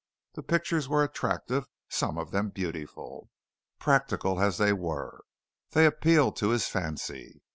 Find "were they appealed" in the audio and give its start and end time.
4.73-6.35